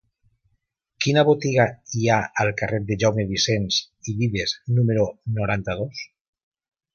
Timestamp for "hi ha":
1.99-2.17